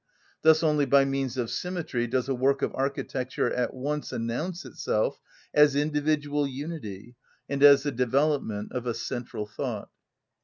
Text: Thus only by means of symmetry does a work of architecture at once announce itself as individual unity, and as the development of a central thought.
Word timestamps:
Thus 0.41 0.63
only 0.63 0.87
by 0.87 1.05
means 1.05 1.37
of 1.37 1.51
symmetry 1.51 2.07
does 2.07 2.27
a 2.27 2.33
work 2.33 2.63
of 2.63 2.73
architecture 2.73 3.53
at 3.53 3.71
once 3.75 4.11
announce 4.11 4.65
itself 4.65 5.19
as 5.53 5.75
individual 5.75 6.47
unity, 6.47 7.15
and 7.47 7.61
as 7.61 7.83
the 7.83 7.91
development 7.91 8.71
of 8.71 8.87
a 8.87 8.95
central 8.95 9.45
thought. 9.45 9.89